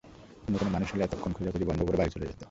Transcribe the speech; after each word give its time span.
অন্য 0.47 0.55
কোনো 0.57 0.71
মানুষ 0.71 0.87
হলে 0.93 1.03
এতক্ষণ 1.03 1.31
খোঁজাখুঁজি 1.33 1.65
বন্ধ 1.65 1.79
করে 1.83 1.97
বাড়ি 1.97 2.11
চলে 2.11 2.25
যেত। 2.25 2.37